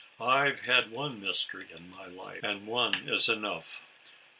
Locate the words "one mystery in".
0.89-1.91